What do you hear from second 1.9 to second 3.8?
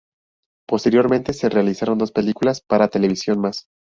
dos películas para televisión más.